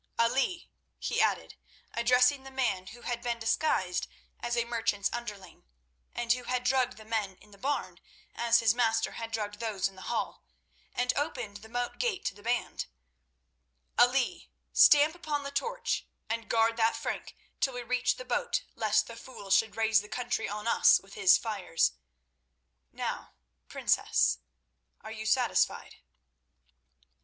Ali," 0.17 0.67
he 0.97 1.21
added, 1.21 1.57
addressing 1.93 2.41
the 2.41 2.49
man 2.49 2.87
who 2.87 3.01
had 3.01 3.21
been 3.21 3.37
disguised 3.37 4.07
as 4.39 4.57
a 4.57 4.65
merchant's 4.65 5.11
underling, 5.13 5.63
and 6.15 6.33
who 6.33 6.45
had 6.45 6.63
drugged 6.63 6.97
the 6.97 7.05
men 7.05 7.35
in 7.35 7.51
the 7.51 7.57
barn 7.59 7.99
as 8.33 8.61
his 8.61 8.73
master 8.73 9.11
had 9.11 9.31
drugged 9.31 9.59
those 9.59 9.87
in 9.87 9.95
the 9.95 10.09
hall, 10.09 10.43
and 10.91 11.13
opened 11.15 11.57
the 11.57 11.69
moat 11.69 11.99
gate 11.99 12.25
to 12.25 12.33
the 12.33 12.41
band, 12.41 12.87
"Ali, 13.95 14.49
stamp 14.73 15.13
upon 15.13 15.43
the 15.43 15.51
torch 15.51 16.07
and 16.31 16.49
guard 16.49 16.77
that 16.77 16.95
Frank 16.95 17.35
till 17.59 17.75
we 17.75 17.83
reach 17.83 18.15
the 18.17 18.25
boat 18.25 18.63
lest 18.75 19.05
the 19.05 19.15
fool 19.15 19.51
should 19.51 19.77
raise 19.77 20.01
the 20.01 20.09
country 20.09 20.49
on 20.49 20.67
us 20.67 20.99
with 21.01 21.13
his 21.13 21.37
fires. 21.37 21.91
Now, 22.91 23.33
Princess, 23.67 24.39
are 25.01 25.11
you 25.11 25.27
satisfied?" 25.27 25.97